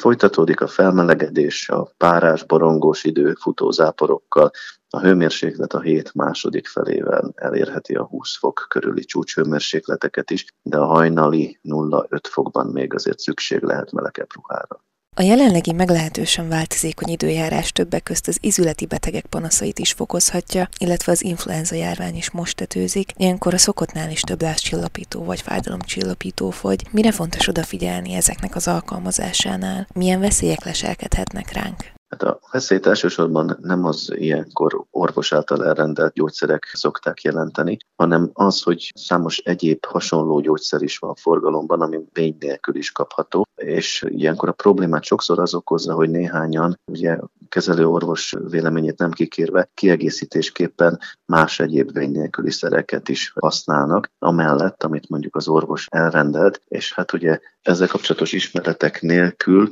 [0.00, 4.50] folytatódik a felmelegedés, a párás, borongós idő futózáporokkal,
[4.90, 10.86] a hőmérséklet a hét második felével elérheti a 20 fok körüli csúcshőmérsékleteket is, de a
[10.86, 14.84] hajnali 0-5 fokban még azért szükség lehet melegebb ruhára.
[15.20, 21.22] A jelenlegi meglehetősen változékony időjárás többek közt az izületi betegek panaszait is fokozhatja, illetve az
[21.24, 23.12] influenza járvány is most tetőzik.
[23.16, 26.86] Ilyenkor a szokottnál is több lázcsillapító vagy fájdalomcsillapító fogy.
[26.90, 29.86] Mire fontos odafigyelni ezeknek az alkalmazásánál?
[29.94, 31.99] Milyen veszélyek leselkedhetnek ránk?
[32.10, 38.62] Hát a veszélyt elsősorban nem az ilyenkor orvos által elrendelt gyógyszerek szokták jelenteni, hanem az,
[38.62, 44.48] hogy számos egyéb hasonló gyógyszer is van forgalomban, ami vény nélkül is kapható, és ilyenkor
[44.48, 51.60] a problémát sokszor az okozza, hogy néhányan ugye kezelő orvos véleményét nem kikérve kiegészítésképpen más
[51.60, 57.38] egyéb vény nélküli szereket is használnak, amellett, amit mondjuk az orvos elrendelt, és hát ugye
[57.62, 59.70] ezzel kapcsolatos ismeretek nélkül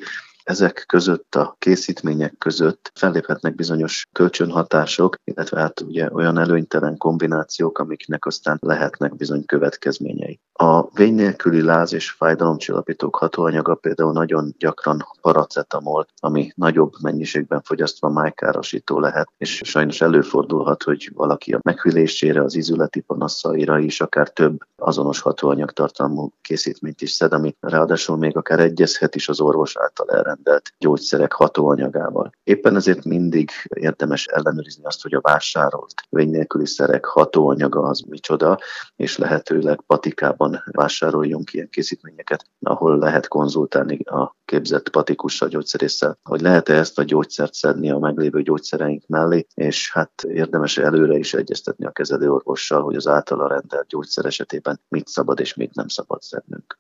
[0.49, 8.27] ezek között, a készítmények között felléphetnek bizonyos kölcsönhatások, illetve hát ugye olyan előnytelen kombinációk, amiknek
[8.27, 10.41] aztán lehetnek bizony következményei.
[10.53, 18.09] A vény nélküli láz és fájdalomcsillapítók hatóanyaga például nagyon gyakran paracetamol, ami nagyobb mennyiségben fogyasztva
[18.09, 24.59] májkárosító lehet, és sajnos előfordulhat, hogy valaki a meghűlésére, az izületi panaszaira is akár több
[24.89, 30.73] azonos hatóanyagtartalmú készítményt is szed, ami ráadásul még akár egyezhet is az orvos által elrendelt
[30.79, 32.31] gyógyszerek hatóanyagával.
[32.43, 38.59] Éppen ezért mindig érdemes ellenőrizni azt, hogy a vásárolt vény nélküli szerek hatóanyaga az micsoda,
[38.97, 46.75] és lehetőleg patikában vásároljunk ilyen készítményeket, ahol lehet konzultálni a képzett patikussal, gyógyszerésszel, hogy lehet-e
[46.75, 51.91] ezt a gyógyszert szedni a meglévő gyógyszereink mellé, és hát érdemes előre is egyeztetni a
[51.91, 56.79] kezelőorvossal, hogy az általa rendelt gyógyszer esetében mit szabad és mit nem szabad szednünk.